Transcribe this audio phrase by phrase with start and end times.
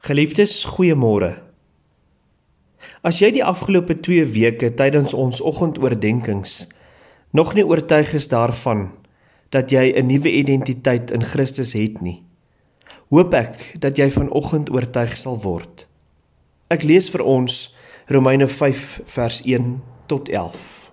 [0.00, 1.42] Geliefdes, goeiemôre.
[3.04, 6.54] As jy die afgelope 2 weke tydens ons oggendoordenkings
[7.36, 8.86] nog nie oortuig is daarvan
[9.52, 12.24] dat jy 'n nuwe identiteit in Christus het nie,
[13.12, 15.86] hoop ek dat jy vanoggend oortuig sal word.
[16.70, 17.76] Ek lees vir ons
[18.08, 20.92] Romeine 5 vers 1 tot 11.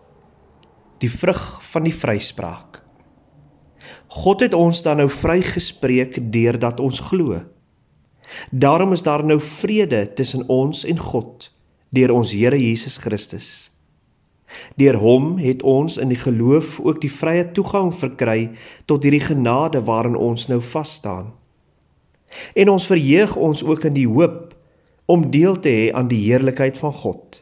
[0.99, 2.83] Die vrug van die vryspraak.
[4.07, 7.47] God het ons dan nou vrygespreek deurdat ons glo.
[8.51, 11.51] Daarom is daar nou vrede tussen ons en God
[11.89, 13.71] deur ons Here Jesus Christus.
[14.75, 18.51] Deur hom het ons in die geloof ook die vrye toegang verkry
[18.85, 21.33] tot hierdie genade waarin ons nou vas staan.
[22.55, 24.55] En ons verheug ons ook in die hoop
[25.07, 27.41] om deel te hê aan die heerlikheid van God.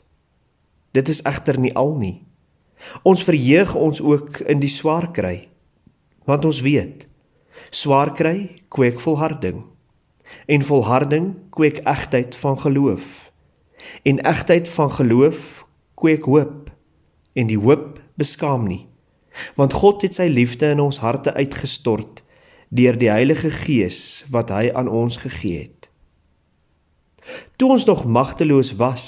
[0.93, 2.21] Dit is egter nie al nie.
[3.03, 5.47] Ons verheug ons ook in die swaar kry,
[6.29, 7.07] want ons weet
[7.75, 9.63] swaar kry kweek volharding
[10.45, 13.31] en volharding kweek egtheid van geloof.
[14.01, 16.71] En egtheid van geloof kweek hoop
[17.33, 18.87] en die hoop beskaam nie.
[19.55, 22.23] Want God het sy liefde in ons harte uitgestort
[22.69, 25.89] deur die Heilige Gees wat hy aan ons gegee het.
[27.55, 29.05] Toe ons nog magteloos was,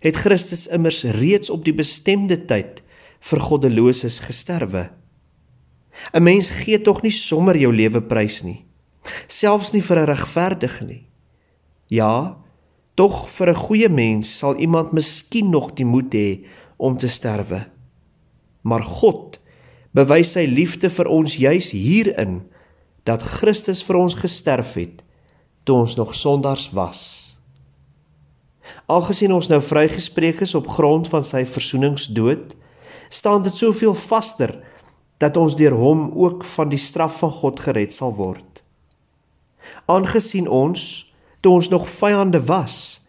[0.00, 2.82] het Christus immers reeds op die bestemde tyd
[3.20, 4.90] vir goddeloses gesterwe.
[6.14, 8.67] 'n Mens gee tog nie sommer jou lewe prys nie
[9.28, 11.06] selfs nie vir 'n regverdige nie.
[11.88, 12.36] Ja,
[12.96, 16.44] tog vir 'n goeie mens sal iemand miskien nog die moed hê
[16.76, 17.66] om te sterwe.
[18.62, 19.38] Maar God
[19.92, 22.42] bewys sy liefde vir ons juis hierin
[23.04, 25.04] dat Christus vir ons gesterf het
[25.64, 27.36] toe ons nog sondaars was.
[28.86, 32.56] Algesien ons nou vrygespreek is op grond van sy versoeningsdood,
[33.08, 34.64] staan dit soveel vaster
[35.18, 38.62] dat ons deur hom ook van die straf van God gered sal word
[39.86, 43.00] aangesien ons toe ons nog vyande was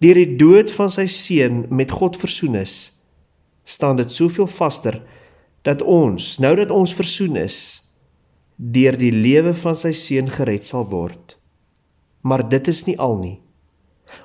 [0.00, 2.76] deur die dood van sy seun met God versoen is
[3.66, 5.00] staan dit soveel vaster
[5.66, 7.58] dat ons nou dat ons versoen is
[8.56, 11.34] deur die lewe van sy seun gered sal word.
[12.24, 13.38] Maar dit is nie al nie.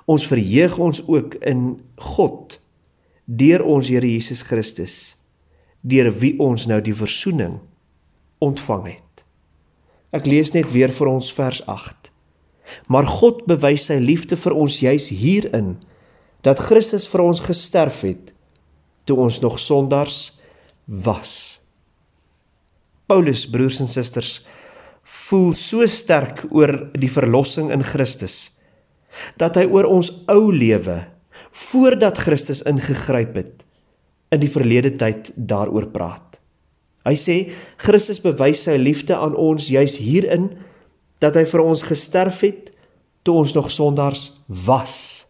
[0.07, 1.81] Ons verheug ons ook in
[2.15, 2.59] God
[3.25, 5.15] deur ons Here Jesus Christus
[5.81, 7.57] deur wie ons nou die versoening
[8.43, 9.10] ontvang het
[10.11, 12.11] Ek lees net weer vir ons vers 8.
[12.91, 15.75] Maar God bewys sy liefde vir ons juis hierin
[16.45, 18.31] dat Christus vir ons gesterf het
[19.05, 20.31] toe ons nog sondaars
[20.85, 21.59] was.
[23.07, 24.39] Paulus broers en susters
[25.27, 28.53] voel so sterk oor die verlossing in Christus
[29.39, 31.01] dat hy oor ons ou lewe
[31.67, 33.65] voordat Christus ingegryp het
[34.31, 36.40] in die verlede tyd daaroor praat.
[37.07, 37.37] Hy sê
[37.81, 40.51] Christus bewys sy liefde aan ons juis hierin
[41.21, 42.69] dat hy vir ons gesterf het
[43.25, 45.25] toe ons nog sondaars was.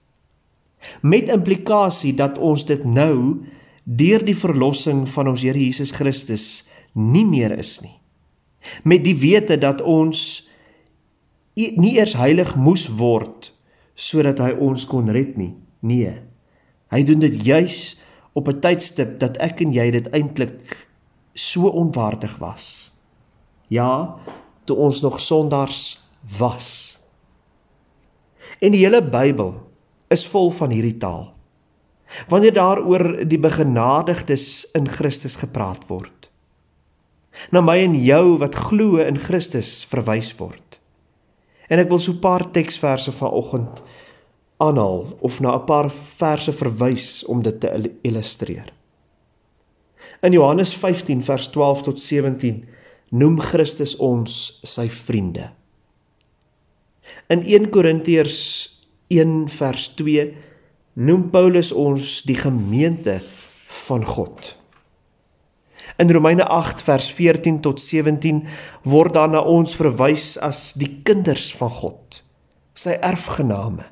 [1.04, 3.44] Met implikasie dat ons dit nou
[3.84, 7.98] deur die verlossing van ons Here Jesus Christus nie meer is nie.
[8.84, 10.44] Met die wete dat ons
[11.56, 13.52] nie eers heilig moes word
[14.00, 15.54] sodat hy ons kon red nie.
[15.82, 16.14] Nee.
[16.92, 17.98] Hy doen dit juis
[18.34, 20.88] op 'n tydstip dat ek en jy dit eintlik
[21.34, 22.92] so onwaardig was.
[23.68, 24.16] Ja,
[24.64, 26.02] toe ons nog sondaars
[26.38, 27.00] was.
[28.60, 29.56] En die hele Bybel
[30.12, 31.32] is vol van hierdie taal.
[32.28, 36.28] Wanneer daaroor die begenadigdes in Christus gepraat word.
[37.52, 40.80] Na my en jou wat glo in Christus verwys word.
[41.72, 43.82] En ek wil so 'n paar teksverse vanoggend
[44.60, 48.74] aanhaal of na 'n paar verse verwys om dit te illustreer.
[50.22, 52.62] In Johannes 15 vers 12 tot 17
[53.10, 55.50] noem Christus ons sy vriende.
[57.34, 58.38] In 1 Korintiërs
[59.10, 60.26] 1 vers 2
[61.02, 63.18] noem Paulus ons die gemeente
[63.88, 64.54] van God.
[65.98, 68.44] In Romeine 8 vers 14 tot 17
[68.90, 72.22] word dan na ons verwys as die kinders van God,
[72.78, 73.90] sy erfgename.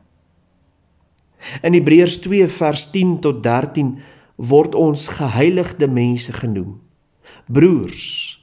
[1.65, 3.97] In Hebreërs 2 vers 10 tot 13
[4.39, 6.77] word ons geheiligde mense genoem.
[7.51, 8.39] Broers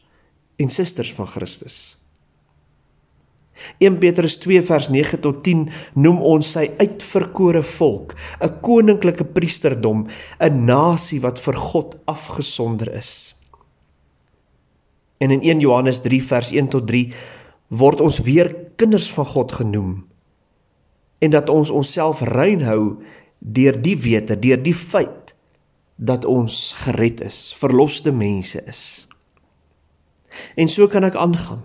[0.60, 1.96] en susters van Christus.
[3.81, 5.64] 1 Petrus 2 vers 9 tot 10
[5.96, 10.06] noem ons sy uitverkore volk 'n koninklike priesterdom
[10.40, 13.34] 'n nasie wat vir God afgesonder is.
[15.19, 17.12] En in 1 Johannes 3 vers 1 tot 3
[17.69, 20.04] word ons weer kinders van God genoem
[21.19, 23.02] en dat ons onsself rein hou
[23.38, 25.25] deur die wete deur die feit
[25.96, 28.82] dat ons gered is, verloste mense is.
[30.56, 31.62] En so kan ek aangaan.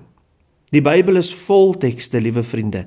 [0.71, 2.85] Die Bybel is vol tekste, liewe vriende,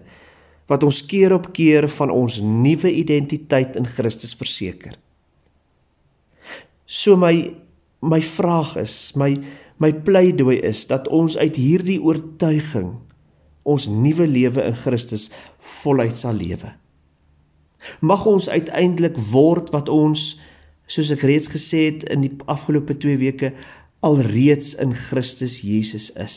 [0.73, 4.97] wat ons keer op keer van ons nuwe identiteit in Christus verseker.
[6.87, 7.53] So my
[8.05, 9.37] my vraag is, my
[9.81, 12.95] my pleidooi is dat ons uit hierdie oortuiging
[13.65, 15.31] ons nuwe lewe in Christus
[15.83, 16.75] voluit sal lewe.
[18.01, 20.35] Mag ons uiteindelik word wat ons
[20.87, 23.53] soos ek reeds gesê het in die afgelope 2 weke
[24.05, 26.37] alreeds in Christus Jesus is.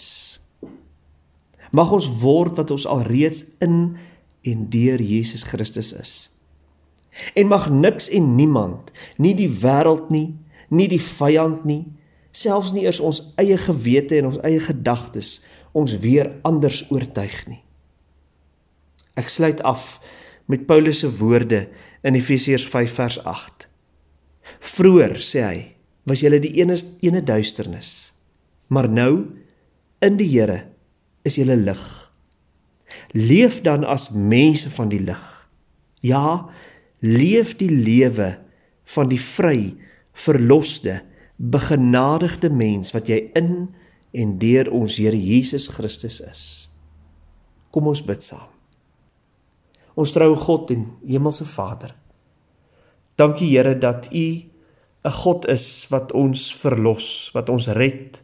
[1.76, 3.98] Mag ons word wat ons alreeds in
[4.48, 6.14] en deur Jesus Christus is.
[7.36, 10.38] En mag niks en niemand, nie die wêreld nie,
[10.70, 11.84] nie die vyand nie,
[12.32, 15.40] selfs nie eers ons eie gewete en ons eie gedagtes
[15.78, 17.62] ons weer anders oortuig nie.
[19.18, 19.98] Ek sluit af
[20.48, 21.66] met Paulus se woorde
[22.06, 23.67] in Efesiërs 5 vers 8.
[24.60, 25.60] Vroer sê hy,
[26.08, 28.12] was julle die ene ene duisternis,
[28.72, 29.34] maar nou
[30.04, 30.64] in die Here
[31.28, 31.84] is julle lig.
[33.12, 35.24] Leef dan as mense van die lig.
[36.06, 36.48] Ja,
[37.04, 38.38] leef die lewe
[38.96, 39.76] van die vry,
[40.18, 41.02] verloste,
[41.38, 43.70] begenadigde mens wat jy in
[44.18, 46.44] en deur ons Here Jesus Christus is.
[47.74, 48.50] Kom ons bid saam.
[49.98, 51.96] Ons troue God en Hemelse Vader.
[53.18, 54.28] Dankie Here dat U
[55.04, 58.24] 'n God is wat ons verlos, wat ons red.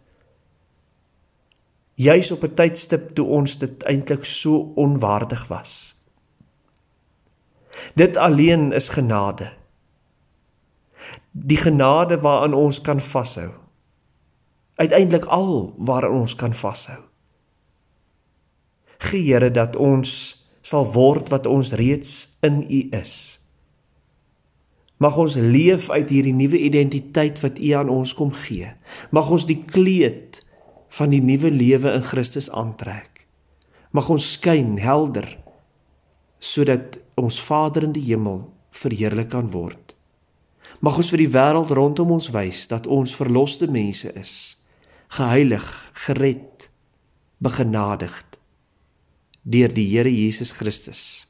[1.96, 5.96] Juis op 'n tydstip toe ons dit eintlik so onwaardig was.
[7.96, 9.54] Dit alleen is genade.
[11.32, 13.52] Die genade waaraan ons kan vashou.
[14.76, 17.02] Uiteindelik al waaraan ons kan vashou.
[18.98, 23.43] Gee Here dat ons sal word wat ons reeds in U is.
[25.04, 28.70] Mag ons leef uit hierdie nuwe identiteit wat U aan ons kom gee.
[29.12, 30.40] Mag ons die kleed
[30.96, 33.26] van die nuwe lewe in Christus aantrek.
[33.92, 35.28] Mag ons skyn helder
[36.44, 38.42] sodat ons Vader in die hemel
[38.76, 39.94] verheerlik kan word.
[40.84, 44.34] Mag ons vir die wêreld rondom ons wys dat ons verloste mense is,
[45.16, 45.64] geheilig,
[46.06, 46.68] gered,
[47.44, 48.40] begenadigd
[49.44, 51.28] deur die Here Jesus Christus.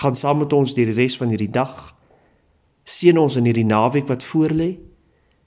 [0.00, 1.76] Gaan saam met ons deur die res van hierdie dag.
[3.00, 4.74] Seën ons in hierdie naweek wat voorlê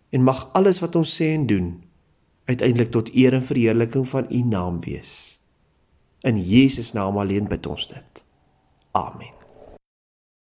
[0.10, 1.68] en mag alles wat ons sê en doen
[2.50, 5.38] uiteindelik tot eer en verheerliking van U naam wees.
[6.26, 8.26] In Jesus naam alleen bid ons dit.
[8.98, 9.43] Amen.